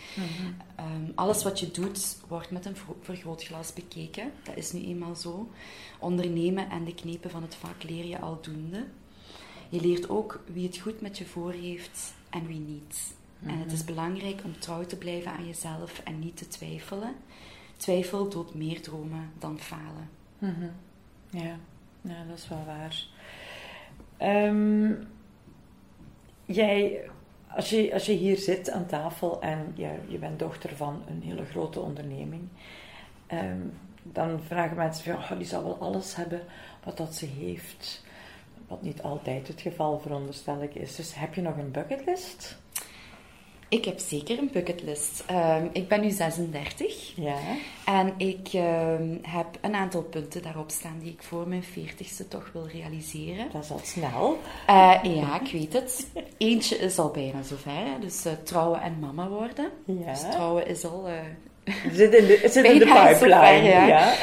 Ehm, 0.77 1.11
alles 1.15 1.43
wat 1.43 1.61
je 1.61 1.71
doet 1.71 2.19
wordt 2.29 2.51
met 2.51 2.65
een 2.67 2.77
vergrootglas 3.01 3.73
bekeken. 3.73 4.33
Dat 4.43 4.57
is 4.57 4.73
nu 4.73 4.85
eenmaal 4.85 5.15
zo. 5.15 5.51
Ondernemen 5.99 6.71
en 6.71 6.85
de 6.85 6.95
knepen 6.95 7.31
van 7.31 7.43
het 7.43 7.55
vak 7.55 7.83
leer 7.83 8.05
je 8.05 8.19
aldoende. 8.19 8.87
Je 9.69 9.81
leert 9.81 10.09
ook 10.09 10.41
wie 10.53 10.67
het 10.67 10.79
goed 10.79 11.01
met 11.01 11.19
je 11.19 11.27
voor 11.27 11.53
heeft 11.53 12.15
en 12.31 12.47
wie 12.47 12.61
niet. 12.61 13.15
En 13.43 13.59
het 13.59 13.73
is 13.73 13.83
mhm. 13.83 13.87
belangrijk 13.87 14.41
om 14.45 14.59
trouw 14.59 14.87
te 14.87 14.97
blijven 14.97 15.33
aan 15.33 15.47
jezelf 15.47 16.01
en 16.05 16.19
niet 16.19 16.37
te 16.37 16.49
twijfelen. 16.49 17.15
Twijfel 17.77 18.29
doodt 18.29 18.55
meer 18.55 18.83
dromen 18.83 19.31
dan 19.39 19.59
falen. 19.61 20.11
Mhm. 20.39 20.69
Ja. 21.31 21.59
ja, 22.01 22.25
dat 22.29 22.39
is 22.39 22.49
wel 22.49 22.65
waar. 22.67 23.07
Ehm, 24.17 24.93
jij, 26.45 27.01
als 27.49 27.71
je, 27.71 27.93
als 27.93 28.07
je 28.07 28.13
hier 28.13 28.37
zit 28.37 28.71
aan 28.71 28.87
tafel 28.87 29.41
en 29.41 29.73
je, 29.75 29.91
je 30.07 30.19
bent 30.19 30.39
dochter 30.39 30.77
van 30.77 31.03
een 31.09 31.23
hele 31.23 31.45
grote 31.45 31.81
onderneming, 31.81 32.49
ehm, 33.27 33.61
dan 34.03 34.41
vragen 34.43 34.77
mensen 34.77 35.13
van, 35.13 35.23
oh, 35.23 35.39
die 35.39 35.47
zal 35.47 35.63
wel 35.63 35.79
alles 35.79 36.17
hebben 36.17 36.41
wat 36.85 36.97
dat 36.97 37.15
ze 37.15 37.27
heeft. 37.27 38.05
Wat 38.69 38.83
niet 38.83 39.03
altijd 39.03 39.49
het 39.49 39.61
geval 39.61 39.99
veronderstel 39.99 40.63
ik 40.63 40.75
is. 40.75 40.97
Dus 40.97 41.15
heb 41.15 41.35
je 41.35 41.43
nog 41.43 41.57
een 41.57 41.71
bucketlist? 41.71 42.59
Ik 43.69 43.85
heb 43.85 43.99
zeker 43.99 44.39
een 44.39 44.51
bucketlist. 44.53 45.25
Um, 45.31 45.71
ik 45.73 45.89
ben 45.89 46.01
nu 46.01 46.11
36. 46.11 47.13
Ja. 47.17 47.37
En 47.85 48.15
ik 48.17 48.49
um, 48.55 49.19
heb 49.23 49.47
een 49.61 49.75
aantal 49.75 50.03
punten 50.03 50.43
daarop 50.43 50.71
staan 50.71 50.99
die 51.03 51.13
ik 51.13 51.23
voor 51.23 51.49
mijn 51.49 51.65
40ste 51.65 52.29
toch 52.29 52.51
wil 52.53 52.69
realiseren. 52.73 53.47
Dat 53.53 53.65
is 53.65 53.71
al 53.71 53.81
snel. 53.83 54.39
Uh, 54.69 54.99
ja, 55.03 55.41
ik 55.41 55.53
weet 55.53 55.73
het. 55.73 56.07
Eentje 56.37 56.77
is 56.77 56.99
al 56.99 57.11
bijna 57.11 57.43
zover. 57.43 58.01
Dus 58.01 58.27
uh, 58.27 58.33
trouwen 58.43 58.81
en 58.81 58.99
mama 59.01 59.29
worden. 59.29 59.71
Ja. 59.85 60.13
Dus 60.13 60.21
trouwen 60.21 60.67
is 60.67 60.85
al... 60.85 61.09
Uh, 61.09 61.15
zit 61.93 62.15
in 62.15 62.27
de, 62.27 62.49
zit 62.51 62.65
in 62.65 62.79
de 62.79 62.85
pipeline. 63.07 63.69
ja. 63.69 63.87
ja. 63.87 64.15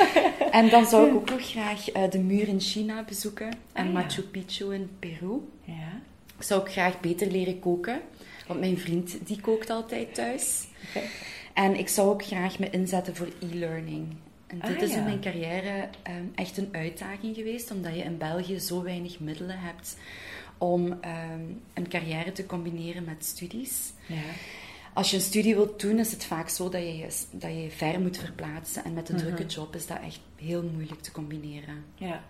En 0.51 0.69
dan 0.69 0.85
zou 0.85 1.07
ik 1.07 1.15
ook 1.15 1.29
nog 1.29 1.49
graag 1.49 1.83
de 2.09 2.19
muur 2.19 2.47
in 2.47 2.59
China 2.59 3.03
bezoeken. 3.07 3.57
En 3.73 3.87
ah, 3.87 3.93
Machu 3.93 4.21
Picchu 4.21 4.73
in 4.73 4.89
Peru. 4.99 5.41
Ja. 5.63 6.01
Ik 6.37 6.43
zou 6.43 6.59
ook 6.61 6.71
graag 6.71 6.99
beter 6.99 7.27
leren 7.27 7.59
koken. 7.59 8.01
Want 8.47 8.59
mijn 8.59 8.77
vriend 8.77 9.27
die 9.27 9.41
kookt 9.41 9.69
altijd 9.69 10.15
thuis. 10.15 10.67
En 11.53 11.75
ik 11.75 11.87
zou 11.87 12.09
ook 12.09 12.25
graag 12.25 12.59
me 12.59 12.69
inzetten 12.69 13.15
voor 13.15 13.29
e-learning. 13.39 14.07
En 14.47 14.59
dit 14.59 14.77
ah, 14.77 14.83
is 14.83 14.95
in 14.95 15.03
mijn 15.03 15.21
carrière 15.21 15.89
um, 16.09 16.31
echt 16.35 16.57
een 16.57 16.69
uitdaging 16.71 17.35
geweest, 17.35 17.71
omdat 17.71 17.95
je 17.95 18.03
in 18.03 18.17
België 18.17 18.59
zo 18.59 18.83
weinig 18.83 19.19
middelen 19.19 19.59
hebt 19.59 19.97
om 20.57 20.85
um, 20.85 21.61
een 21.73 21.87
carrière 21.87 22.31
te 22.31 22.45
combineren 22.45 23.03
met 23.03 23.25
studies. 23.25 23.91
Ja. 24.05 24.21
Als 24.93 25.09
je 25.09 25.15
een 25.15 25.21
studie 25.21 25.55
wilt 25.55 25.81
doen, 25.81 25.99
is 25.99 26.11
het 26.11 26.25
vaak 26.25 26.49
zo 26.49 26.69
dat 26.69 26.81
je 26.81 27.07
dat 27.31 27.51
je, 27.51 27.67
ver 27.69 27.99
moet 27.99 28.17
verplaatsen. 28.17 28.83
En 28.83 28.93
met 28.93 29.09
een 29.09 29.15
mhm. 29.15 29.25
drukke 29.25 29.45
job 29.45 29.75
is 29.75 29.87
dat 29.87 29.99
echt 30.01 30.19
heel 30.35 30.63
moeilijk 30.63 31.01
te 31.01 31.11
combineren. 31.11 31.83
Ja. 31.95 32.23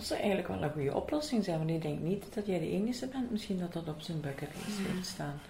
Dat 0.00 0.08
zou 0.08 0.20
eigenlijk 0.20 0.48
wel 0.48 0.62
een 0.62 0.72
goede 0.72 0.94
oplossing 0.94 1.44
zijn, 1.44 1.58
want 1.58 1.70
ik 1.70 1.82
denk 1.82 2.00
niet 2.00 2.34
dat 2.34 2.46
jij 2.46 2.58
de 2.58 2.70
enige 2.70 3.06
bent, 3.06 3.30
misschien 3.30 3.58
dat 3.58 3.72
dat 3.72 3.88
op 3.88 4.00
zijn 4.00 4.20
bucketlist 4.20 4.78
mm. 4.78 4.84
heeft 4.94 5.06
staan. 5.06 5.40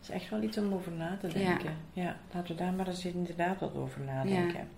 Dat 0.00 0.08
is 0.08 0.10
echt 0.10 0.30
wel 0.30 0.42
iets 0.42 0.58
om 0.58 0.74
over 0.74 0.92
na 0.92 1.16
te 1.20 1.28
denken. 1.28 1.76
Ja, 1.92 2.16
laten 2.32 2.56
we 2.56 2.62
daar 2.62 2.72
maar 2.72 2.88
eens 2.88 3.04
inderdaad 3.04 3.60
wat 3.60 3.76
over 3.76 4.00
nadenken. 4.00 4.68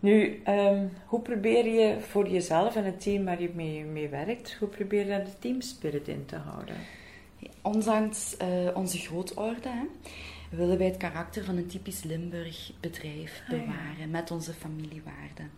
Nu, 0.00 0.40
ehm, 0.44 0.86
hoe 1.06 1.20
probeer 1.20 1.66
je 1.66 2.00
voor 2.00 2.28
jezelf 2.28 2.76
en 2.76 2.84
het 2.84 3.00
team 3.00 3.24
waar 3.24 3.42
je 3.42 3.50
mee, 3.54 3.84
mee 3.84 4.08
werkt, 4.08 4.56
hoe 4.58 4.68
probeer 4.68 5.00
je 5.00 5.08
daar 5.08 5.24
de 5.24 5.38
teamspirit 5.38 6.08
in 6.08 6.26
te 6.26 6.36
houden? 6.36 6.76
Ondanks 7.62 8.36
uh, 8.42 8.76
onze 8.76 8.98
grootorde 8.98 9.68
hè, 9.68 9.84
willen 10.56 10.78
wij 10.78 10.86
het 10.86 10.96
karakter 10.96 11.44
van 11.44 11.56
een 11.56 11.66
typisch 11.66 12.02
Limburg 12.02 12.72
bedrijf 12.80 13.42
ah, 13.42 13.50
bewaren 13.50 14.10
met 14.10 14.30
onze 14.30 14.52
familiewaarden. 14.52 15.50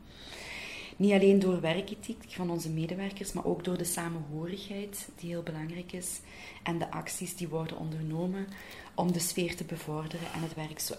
Niet 1.03 1.13
alleen 1.13 1.39
door 1.39 1.61
werkethiek 1.61 2.25
van 2.29 2.51
onze 2.51 2.71
medewerkers, 2.71 3.33
maar 3.33 3.45
ook 3.45 3.65
door 3.65 3.79
de 3.79 3.85
samenhorigheid, 3.85 5.09
die 5.17 5.31
heel 5.31 5.43
belangrijk 5.43 5.93
is, 5.93 6.21
en 6.63 6.79
de 6.79 6.91
acties 6.91 7.37
die 7.37 7.49
worden 7.49 7.79
ondernomen 7.79 8.47
om 8.95 9.13
de 9.13 9.19
sfeer 9.19 9.57
te 9.57 9.65
bevorderen 9.65 10.27
en 10.35 10.43
het 10.43 10.55
werk 10.55 10.81
zo 10.81 10.95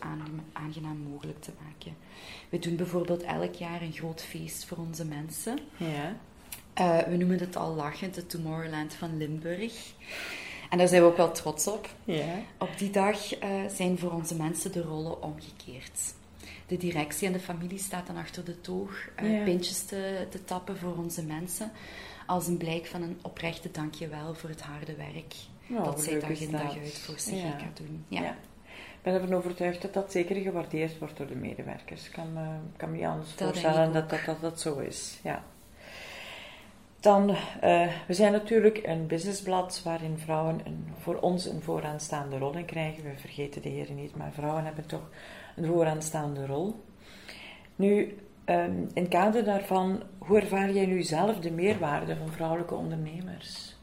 aangenaam 0.53 0.97
mogelijk 0.97 1.41
te 1.41 1.51
maken. 1.63 1.95
We 2.49 2.59
doen 2.59 2.75
bijvoorbeeld 2.75 3.23
elk 3.23 3.53
jaar 3.53 3.81
een 3.81 3.93
groot 3.93 4.21
feest 4.21 4.65
voor 4.65 4.77
onze 4.77 5.05
mensen. 5.05 5.59
Ja. 5.77 6.17
Uh, 6.79 7.07
we 7.07 7.15
noemen 7.15 7.39
het 7.39 7.55
al 7.55 7.75
lachend 7.75 8.13
de 8.15 8.25
Tomorrowland 8.25 8.93
van 8.93 9.17
Limburg. 9.17 9.93
En 10.69 10.77
daar 10.77 10.87
zijn 10.87 11.01
we 11.01 11.07
ook 11.07 11.17
wel 11.17 11.31
trots 11.31 11.67
op. 11.67 11.89
Ja. 12.03 12.41
Op 12.57 12.69
die 12.77 12.89
dag 12.89 13.43
uh, 13.43 13.49
zijn 13.75 13.97
voor 13.97 14.11
onze 14.11 14.35
mensen 14.35 14.71
de 14.71 14.81
rollen 14.81 15.21
omgekeerd 15.23 16.13
de 16.67 16.77
directie 16.77 17.27
en 17.27 17.33
de 17.33 17.39
familie 17.39 17.79
staat 17.79 18.07
dan 18.07 18.17
achter 18.17 18.45
de 18.45 18.61
toog 18.61 19.09
uh, 19.23 19.43
pintjes 19.43 19.85
te, 19.85 20.27
te 20.29 20.43
tappen 20.43 20.77
voor 20.77 20.97
onze 20.97 21.25
mensen. 21.25 21.71
Als 22.25 22.47
een 22.47 22.57
blijk 22.57 22.85
van 22.85 23.01
een 23.01 23.19
oprechte 23.21 23.71
dankjewel 23.71 24.33
voor 24.33 24.49
het 24.49 24.61
harde 24.61 24.95
werk 24.95 25.33
dat 25.67 26.01
zij 26.01 26.19
dag 26.19 26.39
in 26.39 26.51
dag 26.51 26.77
uit 26.77 26.99
voor 26.99 27.19
zich 27.19 27.41
ja. 27.41 27.57
doen. 27.73 28.05
Ja. 28.07 28.35
Ik 29.03 29.11
ben 29.11 29.13
ervan 29.13 29.33
overtuigd 29.33 29.81
dat 29.81 29.93
dat 29.93 30.11
zeker 30.11 30.35
gewaardeerd 30.35 30.99
wordt 30.99 31.17
door 31.17 31.27
de 31.27 31.35
medewerkers. 31.35 32.05
Ik 32.05 32.11
kan 32.11 32.33
me, 32.33 32.45
kan 32.77 32.91
me 32.91 32.95
niet 32.97 33.05
anders 33.05 33.31
voorstellen 33.31 33.93
dat 33.93 34.09
dat, 34.09 34.25
dat 34.25 34.41
dat 34.41 34.61
zo 34.61 34.79
is. 34.79 35.19
Ja. 35.23 35.43
Dan, 37.03 37.29
uh, 37.29 37.37
we 38.07 38.13
zijn 38.13 38.31
natuurlijk 38.31 38.79
een 38.83 39.07
businessblad 39.07 39.81
waarin 39.83 40.17
vrouwen 40.17 40.61
een, 40.65 40.87
voor 40.99 41.15
ons 41.15 41.45
een 41.45 41.61
vooraanstaande 41.61 42.37
rol 42.37 42.55
in 42.55 42.65
krijgen. 42.65 43.03
We 43.03 43.17
vergeten 43.17 43.61
de 43.61 43.69
heren 43.69 43.95
niet, 43.95 44.15
maar 44.15 44.31
vrouwen 44.31 44.63
hebben 44.63 44.85
toch 44.85 45.09
een 45.55 45.65
vooraanstaande 45.65 46.45
rol. 46.45 46.83
Nu, 47.75 48.17
um, 48.45 48.89
in 48.93 49.07
kader 49.07 49.43
daarvan, 49.43 50.03
hoe 50.17 50.39
ervaar 50.39 50.71
jij 50.71 50.85
nu 50.85 51.01
zelf 51.01 51.39
de 51.39 51.51
meerwaarde 51.51 52.15
van 52.15 52.31
vrouwelijke 52.31 52.75
ondernemers? 52.75 53.75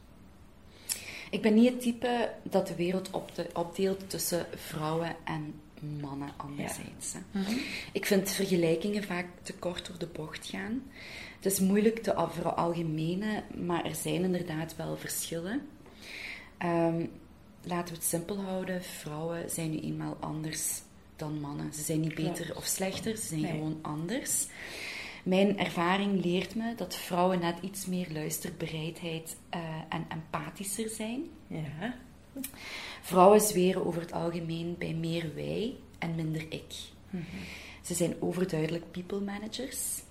Ik 1.29 1.41
ben 1.41 1.53
niet 1.53 1.69
het 1.69 1.81
type 1.81 2.31
dat 2.43 2.67
de 2.67 2.75
wereld 2.75 3.09
opdeelt 3.53 4.09
tussen 4.09 4.45
vrouwen 4.55 5.15
en 5.23 5.53
mannen 6.01 6.33
anderzijds. 6.37 7.15
Mhm. 7.31 7.51
Ik 7.91 8.05
vind 8.05 8.31
vergelijkingen 8.31 9.03
vaak 9.03 9.27
te 9.41 9.53
kort 9.53 9.87
door 9.87 9.97
de 9.97 10.07
bocht 10.07 10.45
gaan. 10.45 10.83
Het 11.35 11.51
is 11.51 11.59
moeilijk 11.59 11.99
te 11.99 12.27
veralgemenen, 12.31 13.43
maar 13.65 13.85
er 13.85 13.95
zijn 13.95 14.23
inderdaad 14.23 14.75
wel 14.75 14.97
verschillen. 14.97 15.61
Um, 16.65 17.09
laten 17.63 17.93
we 17.93 17.99
het 17.99 18.09
simpel 18.09 18.41
houden. 18.41 18.83
Vrouwen 18.83 19.49
zijn 19.49 19.71
nu 19.71 19.79
eenmaal 19.79 20.17
anders 20.19 20.81
dan 21.15 21.39
mannen. 21.39 21.73
Ze 21.73 21.81
zijn 21.81 21.99
niet 21.99 22.15
beter 22.15 22.55
of 22.55 22.65
slechter, 22.65 23.17
ze 23.17 23.27
zijn 23.27 23.45
gewoon 23.45 23.79
anders. 23.81 24.47
Mijn 25.23 25.59
ervaring 25.59 26.23
leert 26.23 26.55
me 26.55 26.75
dat 26.75 26.95
vrouwen 26.95 27.39
net 27.39 27.55
iets 27.61 27.85
meer 27.85 28.07
luisterbereidheid 28.11 29.37
uh, 29.55 29.59
en 29.89 30.05
empathischer 30.09 30.89
zijn. 30.89 31.23
Ja. 31.47 31.95
Vrouwen 33.01 33.41
zweren 33.41 33.85
over 33.85 34.01
het 34.01 34.11
algemeen 34.11 34.75
bij 34.77 34.93
meer 34.93 35.35
wij 35.35 35.75
en 35.99 36.15
minder 36.15 36.41
ik. 36.49 36.73
Mhm. 37.09 37.25
Ze 37.81 37.93
zijn 37.93 38.21
overduidelijk 38.21 38.91
people 38.91 39.19
managers. 39.19 40.01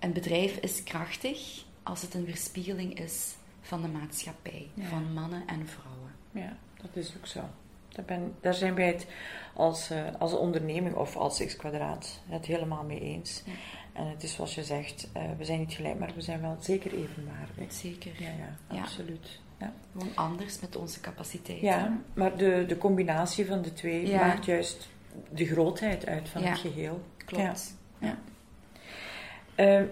Een 0.00 0.12
bedrijf 0.12 0.56
is 0.56 0.82
krachtig 0.82 1.64
als 1.82 2.02
het 2.02 2.14
een 2.14 2.24
weerspiegeling 2.24 3.00
is 3.00 3.34
van 3.60 3.82
de 3.82 3.88
maatschappij, 3.88 4.68
van 4.80 5.12
mannen 5.12 5.42
en 5.46 5.68
vrouwen. 5.68 6.14
Ja, 6.30 6.56
dat 6.82 6.96
is 6.96 7.14
ook 7.16 7.26
zo. 7.26 7.40
Daar, 7.88 8.04
ben, 8.04 8.34
daar 8.40 8.54
zijn 8.54 8.74
wij 8.74 8.86
het 8.86 9.06
als, 9.54 9.90
uh, 9.90 10.04
als 10.18 10.32
onderneming 10.32 10.94
of 10.94 11.16
als 11.16 11.44
X 11.44 11.56
kwadraat 11.56 12.20
het 12.28 12.46
helemaal 12.46 12.84
mee 12.84 13.00
eens. 13.00 13.42
En 13.94 14.06
het 14.06 14.22
is 14.22 14.34
zoals 14.34 14.54
je 14.54 14.64
zegt, 14.64 15.08
uh, 15.16 15.22
we 15.38 15.44
zijn 15.44 15.58
niet 15.58 15.72
gelijk, 15.72 15.98
maar 15.98 16.12
we 16.14 16.20
zijn 16.20 16.40
wel 16.40 16.56
zeker 16.60 16.92
evenwaardig. 16.92 17.72
Zeker. 17.72 18.12
Ja, 18.18 18.28
ja, 18.28 18.80
absoluut. 18.80 19.40
Ja. 19.58 19.72
Gewoon 19.92 20.14
anders 20.14 20.60
met 20.60 20.76
onze 20.76 21.00
capaciteiten. 21.00 21.66
Ja, 21.66 21.98
maar 22.14 22.36
de, 22.36 22.64
de 22.68 22.78
combinatie 22.78 23.46
van 23.46 23.62
de 23.62 23.72
twee 23.72 24.14
maakt 24.14 24.44
juist 24.44 24.88
de 25.30 25.46
grootheid 25.46 26.06
uit 26.06 26.28
van 26.28 26.42
het 26.42 26.58
geheel. 26.58 27.00
Klopt. 27.24 27.76
Ja. 27.98 28.18
Uh, 29.56 29.82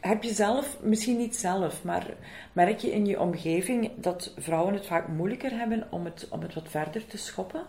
heb 0.00 0.22
je 0.22 0.34
zelf, 0.34 0.76
misschien 0.82 1.16
niet 1.16 1.36
zelf, 1.36 1.84
maar 1.84 2.06
merk 2.52 2.78
je 2.78 2.92
in 2.92 3.06
je 3.06 3.20
omgeving 3.20 3.90
dat 3.96 4.34
vrouwen 4.36 4.74
het 4.74 4.86
vaak 4.86 5.08
moeilijker 5.08 5.50
hebben 5.50 5.86
om 5.90 6.04
het, 6.04 6.26
om 6.30 6.40
het 6.40 6.54
wat 6.54 6.68
verder 6.68 7.06
te 7.06 7.16
schoppen? 7.16 7.62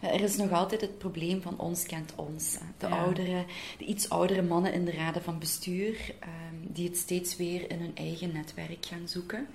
Er 0.00 0.20
is 0.20 0.36
nog 0.36 0.52
altijd 0.52 0.80
het 0.80 0.98
probleem 0.98 1.42
van 1.42 1.58
ons 1.58 1.86
kent 1.86 2.12
ons. 2.14 2.58
De, 2.78 2.86
oudere, 2.86 3.44
de 3.78 3.84
iets 3.84 4.08
oudere 4.08 4.42
mannen 4.42 4.72
in 4.72 4.84
de 4.84 4.90
raden 4.92 5.22
van 5.22 5.38
bestuur, 5.38 6.14
ehm, 6.18 6.72
die 6.72 6.88
het 6.88 6.96
steeds 6.96 7.36
weer 7.36 7.70
in 7.70 7.78
hun 7.78 7.96
eigen 7.96 8.32
netwerk 8.32 8.86
gaan 8.86 9.08
zoeken. 9.08 9.46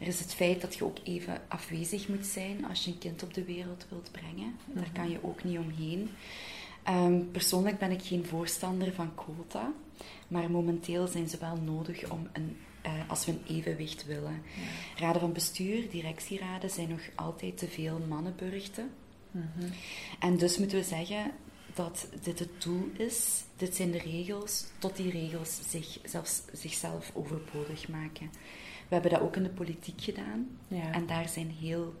Er 0.00 0.06
is 0.06 0.20
het 0.20 0.34
feit 0.34 0.60
dat 0.60 0.74
je 0.74 0.84
ook 0.84 0.98
even 1.04 1.40
afwezig 1.48 2.08
moet 2.08 2.26
zijn 2.26 2.66
als 2.68 2.84
je 2.84 2.90
een 2.90 2.98
kind 2.98 3.22
op 3.22 3.34
de 3.34 3.44
wereld 3.44 3.86
wilt 3.88 4.10
brengen. 4.12 4.56
Daar 4.66 4.82
mhm. 4.82 4.92
kan 4.92 5.10
je 5.10 5.18
ook 5.22 5.44
niet 5.44 5.58
omheen. 5.58 6.10
Ehm, 6.82 7.20
persoonlijk 7.32 7.78
ben 7.78 7.90
ik 7.90 8.02
geen 8.02 8.26
voorstander 8.26 8.92
van 8.92 9.14
quota, 9.14 9.72
maar 10.28 10.50
momenteel 10.50 11.06
zijn 11.06 11.28
ze 11.28 11.38
wel 11.38 11.56
nodig 11.56 12.10
om 12.10 12.28
een 12.32 12.56
eh, 12.82 12.92
als 13.08 13.26
we 13.26 13.32
een 13.32 13.56
evenwicht 13.56 14.06
willen. 14.06 14.42
Raden 14.96 15.20
van 15.20 15.32
bestuur, 15.32 15.90
directieraden 15.90 16.70
zijn 16.70 16.88
nog 16.88 17.00
altijd 17.14 17.58
te 17.58 17.68
veel 17.68 18.00
mannenburgten. 18.08 18.90
Mhm. 19.30 19.72
En 20.18 20.36
dus 20.36 20.58
moeten 20.58 20.78
we 20.78 20.84
zeggen 20.84 21.32
dat 21.74 22.08
dit 22.22 22.38
het 22.38 22.62
doel 22.62 22.90
is, 22.96 23.44
dit 23.56 23.76
zijn 23.76 23.90
de 23.90 23.98
regels, 23.98 24.64
tot 24.78 24.96
die 24.96 25.10
regels 25.10 25.60
zich, 25.70 25.98
zelfs, 26.04 26.42
zichzelf 26.52 27.10
overbodig 27.14 27.88
maken. 27.88 28.30
We 28.88 28.94
hebben 28.94 29.10
dat 29.10 29.20
ook 29.20 29.36
in 29.36 29.42
de 29.42 29.48
politiek 29.48 30.00
gedaan. 30.00 30.48
Ja. 30.68 30.92
En 30.92 31.06
daar 31.06 31.28
zijn 31.28 31.50
heel... 31.50 31.94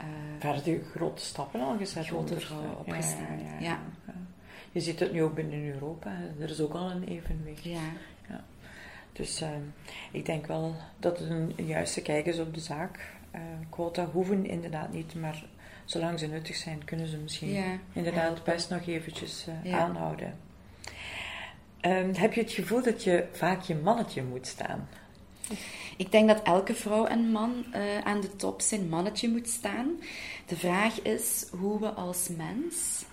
Uh, 0.00 0.04
daar 0.38 0.54
hebben 0.54 0.84
grote 0.84 1.22
stappen 1.22 1.60
al 1.60 1.76
gezet. 1.76 2.06
Grote 2.06 2.40
vrouwen 2.40 2.78
opgestaan, 2.78 3.38
ja, 3.42 3.58
ja, 3.60 3.80
Je 4.72 4.80
ziet 4.80 5.00
het 5.00 5.12
nu 5.12 5.22
ook 5.22 5.34
binnen 5.34 5.72
Europa. 5.72 6.16
Er 6.40 6.50
is 6.50 6.60
ook 6.60 6.74
al 6.74 6.90
een 6.90 7.04
evenwicht. 7.04 7.64
Ja. 7.64 7.80
ja. 8.28 8.44
Dus 9.12 9.42
uh, 9.42 9.48
ik 10.12 10.26
denk 10.26 10.46
wel 10.46 10.74
dat 10.98 11.18
het 11.18 11.30
een 11.30 11.54
juiste 11.56 12.02
kijk 12.02 12.26
is 12.26 12.38
op 12.38 12.54
de 12.54 12.60
zaak. 12.60 13.16
Uh, 13.34 13.40
quota 13.68 14.06
hoeven 14.06 14.46
inderdaad 14.46 14.92
niet, 14.92 15.14
maar 15.14 15.44
zolang 15.88 16.18
ze 16.18 16.26
nuttig 16.26 16.56
zijn, 16.56 16.84
kunnen 16.84 17.06
ze 17.06 17.16
misschien 17.16 17.80
inderdaad 17.92 18.44
best 18.44 18.70
nog 18.70 18.86
eventjes 18.86 19.46
uh, 19.64 19.74
aanhouden. 19.74 20.38
Ehm, 21.80 22.14
heb 22.14 22.32
je 22.32 22.40
het 22.40 22.52
gevoel 22.52 22.82
dat 22.82 23.04
je 23.04 23.26
vaak 23.32 23.62
je 23.62 23.74
mannetje 23.74 24.22
moet 24.22 24.46
staan? 24.46 24.88
Ik 25.96 26.12
denk 26.12 26.28
dat 26.28 26.42
elke 26.42 26.74
vrouw 26.74 27.06
en 27.06 27.30
man 27.30 27.64
uh, 27.74 27.98
aan 27.98 28.20
de 28.20 28.36
top 28.36 28.60
zijn 28.60 28.88
mannetje 28.88 29.28
moet 29.28 29.48
staan. 29.48 30.00
De 30.46 30.56
vraag 30.56 31.02
is 31.02 31.46
hoe 31.50 31.80
we 31.80 31.88
als 31.88 32.28
mens 32.28 33.04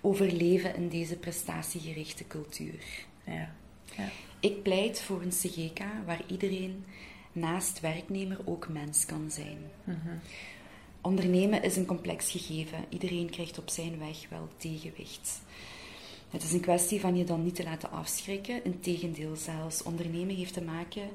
overleven 0.00 0.74
in 0.74 0.88
deze 0.88 1.16
prestatiegerichte 1.16 2.26
cultuur. 2.26 2.84
Ja. 3.24 3.50
ja. 3.96 4.08
Ik 4.40 4.62
pleit 4.62 5.00
voor 5.00 5.22
een 5.22 5.30
CGK 5.30 5.80
waar 6.06 6.22
iedereen 6.26 6.84
naast 7.32 7.80
werknemer 7.80 8.38
ook 8.44 8.68
mens 8.68 9.06
kan 9.06 9.30
zijn. 9.30 9.58
Mm 9.84 10.20
Ondernemen 11.02 11.62
is 11.62 11.76
een 11.76 11.86
complex 11.86 12.30
gegeven. 12.30 12.84
Iedereen 12.88 13.30
krijgt 13.30 13.58
op 13.58 13.70
zijn 13.70 13.98
weg 13.98 14.28
wel 14.28 14.48
tegenwicht. 14.56 15.40
Het 16.30 16.42
is 16.42 16.52
een 16.52 16.60
kwestie 16.60 17.00
van 17.00 17.16
je 17.16 17.24
dan 17.24 17.42
niet 17.42 17.54
te 17.54 17.64
laten 17.64 17.90
afschrikken. 17.90 18.64
Integendeel 18.64 19.36
zelfs. 19.36 19.82
Ondernemen 19.82 20.34
heeft 20.34 20.52
te 20.52 20.62
maken 20.62 21.08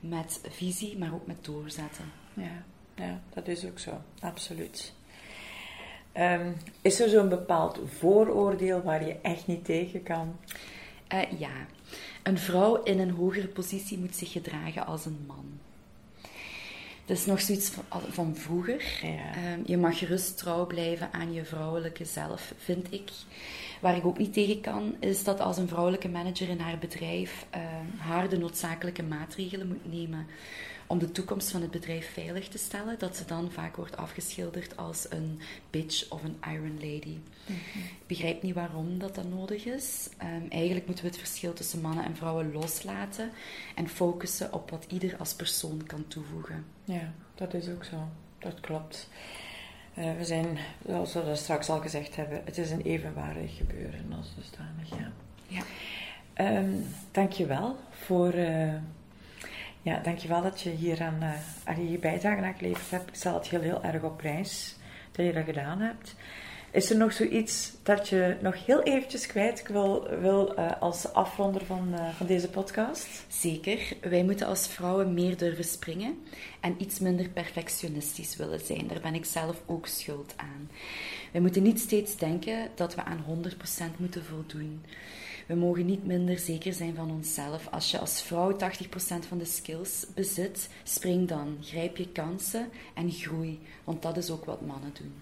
met 0.00 0.40
visie, 0.48 0.98
maar 0.98 1.14
ook 1.14 1.26
met 1.26 1.44
doorzetten. 1.44 2.04
Ja, 2.34 2.64
ja 2.94 3.20
dat 3.34 3.48
is 3.48 3.64
ook 3.64 3.78
zo. 3.78 3.90
Absoluut. 4.20 4.92
Ehm, 6.12 6.52
is 6.80 7.00
er 7.00 7.08
zo'n 7.08 7.28
bepaald 7.28 7.80
vooroordeel 7.84 8.82
waar 8.82 9.06
je 9.06 9.16
echt 9.22 9.46
niet 9.46 9.64
tegen 9.64 10.02
kan? 10.02 10.36
Uh, 11.14 11.40
ja. 11.40 11.66
Een 12.22 12.38
vrouw 12.38 12.82
in 12.82 12.98
een 12.98 13.10
hogere 13.10 13.48
positie 13.48 13.98
moet 13.98 14.16
zich 14.16 14.32
gedragen 14.32 14.86
als 14.86 15.04
een 15.04 15.24
man. 15.26 15.58
Dat 17.06 17.16
is 17.16 17.26
nog 17.26 17.40
zoiets 17.40 17.70
van, 18.10 18.36
vroeger. 18.36 19.00
Ehm, 19.02 19.60
je 19.64 19.76
mag 19.76 19.98
gerust 19.98 20.38
trouw 20.38 20.66
blijven 20.66 21.12
aan 21.12 21.32
je 21.32 21.44
vrouwelijke 21.44 22.04
zelf, 22.04 22.54
vind 22.58 22.92
ik. 22.92 23.10
Waar 23.80 23.96
ik 23.96 24.06
ook 24.06 24.18
niet 24.18 24.32
tegen 24.32 24.60
kan, 24.60 24.94
is 25.00 25.24
dat 25.24 25.40
als 25.40 25.56
een 25.58 25.68
vrouwelijke 25.68 26.08
manager 26.08 26.48
in 26.48 26.58
haar 26.58 26.78
bedrijf 26.78 27.46
uh, 27.56 27.60
haar 27.96 28.28
de 28.28 28.38
noodzakelijke 28.38 29.02
maatregelen 29.02 29.68
moet 29.68 29.92
nemen 29.92 30.26
om 30.86 30.98
de 30.98 31.12
toekomst 31.12 31.50
van 31.50 31.62
het 31.62 31.70
bedrijf 31.70 32.12
veilig 32.12 32.48
te 32.48 32.58
stellen, 32.58 32.98
dat 32.98 33.16
ze 33.16 33.24
dan 33.24 33.50
vaak 33.50 33.76
wordt 33.76 33.96
afgeschilderd 33.96 34.76
als 34.76 35.06
een 35.10 35.40
bitch 35.70 36.10
of 36.10 36.22
een 36.24 36.36
iron 36.52 36.74
lady. 36.74 37.18
Ik 37.46 38.06
begrijp 38.06 38.42
niet 38.42 38.54
waarom 38.54 38.98
dat, 38.98 39.14
dat 39.14 39.28
nodig 39.28 39.64
is. 39.64 40.08
Um, 40.22 40.50
eigenlijk 40.50 40.86
moeten 40.86 41.04
we 41.04 41.10
het 41.10 41.18
verschil 41.18 41.52
tussen 41.52 41.80
mannen 41.80 42.04
en 42.04 42.16
vrouwen 42.16 42.52
loslaten 42.52 43.30
en 43.74 43.88
focussen 43.88 44.52
op 44.52 44.70
wat 44.70 44.84
ieder 44.88 45.16
als 45.18 45.34
persoon 45.34 45.82
kan 45.86 46.04
toevoegen. 46.08 46.64
Ja, 46.84 47.12
dat 47.34 47.54
is 47.54 47.68
ook 47.68 47.84
zo. 47.84 48.08
Dat 48.38 48.60
klopt. 48.60 49.08
Uh, 49.98 50.16
we 50.16 50.24
zijn, 50.24 50.58
zoals 50.86 51.12
we 51.12 51.24
dat 51.24 51.38
straks 51.38 51.68
al 51.68 51.80
gezegd 51.80 52.16
hebben, 52.16 52.42
het 52.44 52.58
is 52.58 52.70
een 52.70 52.82
evenwaardig 52.82 53.56
gebeuren 53.56 54.12
als 54.16 54.34
dusdanig. 54.34 54.88
Ja. 54.88 55.12
ja. 55.46 55.62
Um, 56.58 56.86
dankjewel 57.10 57.76
voor, 57.90 58.34
uh, 58.34 58.74
ja, 59.84 60.00
dankjewel 60.02 60.42
dat 60.42 60.60
je 60.60 60.70
hier 60.70 61.02
aan, 61.02 61.18
uh, 61.68 61.90
je 61.90 61.98
bijdrage 61.98 62.42
aan 62.42 62.54
geleverd 62.54 62.90
hebt. 62.90 63.08
Ik 63.08 63.14
stel 63.14 63.34
het 63.34 63.48
heel, 63.48 63.60
heel 63.60 63.82
erg 63.82 64.02
op 64.02 64.16
prijs 64.16 64.76
dat 65.12 65.26
je 65.26 65.32
dat 65.32 65.44
gedaan 65.44 65.80
hebt. 65.80 66.14
Is 66.70 66.90
er 66.90 66.96
nog 66.96 67.12
zoiets 67.12 67.72
dat 67.82 68.08
je 68.08 68.36
nog 68.40 68.66
heel 68.66 68.82
eventjes 68.82 69.26
kwijt 69.26 69.68
wil, 69.68 70.08
wil 70.20 70.58
uh, 70.58 70.70
als 70.80 71.12
afronder 71.12 71.64
van, 71.64 71.88
uh, 71.92 72.08
van 72.08 72.26
deze 72.26 72.48
podcast? 72.48 73.24
Zeker. 73.28 73.96
Wij 74.00 74.24
moeten 74.24 74.46
als 74.46 74.68
vrouwen 74.68 75.14
meer 75.14 75.36
durven 75.36 75.64
springen 75.64 76.18
en 76.60 76.74
iets 76.78 76.98
minder 76.98 77.28
perfectionistisch 77.28 78.36
willen 78.36 78.60
zijn. 78.60 78.86
Daar 78.86 79.00
ben 79.00 79.14
ik 79.14 79.24
zelf 79.24 79.62
ook 79.66 79.86
schuld 79.86 80.34
aan. 80.36 80.70
Wij 81.32 81.40
moeten 81.40 81.62
niet 81.62 81.80
steeds 81.80 82.16
denken 82.16 82.68
dat 82.74 82.94
we 82.94 83.04
aan 83.04 83.24
100% 83.96 83.96
moeten 83.96 84.24
voldoen. 84.24 84.82
We 85.46 85.54
mogen 85.54 85.86
niet 85.86 86.06
minder 86.06 86.38
zeker 86.38 86.72
zijn 86.72 86.94
van 86.94 87.10
onszelf. 87.10 87.68
Als 87.70 87.90
je 87.90 87.98
als 87.98 88.22
vrouw 88.22 88.52
80% 88.52 88.56
van 89.28 89.38
de 89.38 89.44
skills 89.44 90.06
bezit, 90.14 90.68
spring 90.82 91.28
dan. 91.28 91.58
Grijp 91.60 91.96
je 91.96 92.08
kansen 92.08 92.68
en 92.94 93.10
groei. 93.10 93.60
Want 93.84 94.02
dat 94.02 94.16
is 94.16 94.30
ook 94.30 94.44
wat 94.44 94.60
mannen 94.60 94.92
doen. 95.00 95.14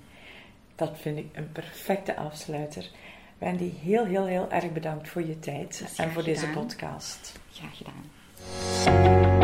Dat 0.75 0.99
vind 0.99 1.19
ik 1.19 1.27
een 1.33 1.53
perfecte 1.53 2.17
afsluiter. 2.17 2.91
Wendy, 3.39 3.73
heel, 3.83 4.05
heel, 4.05 4.27
heel 4.27 4.51
erg 4.51 4.73
bedankt 4.73 5.09
voor 5.09 5.27
je 5.27 5.39
tijd 5.39 5.95
en 5.97 6.11
voor 6.11 6.25
deze 6.25 6.47
podcast. 6.49 7.33
Graag 7.51 7.77
gedaan. 7.77 9.42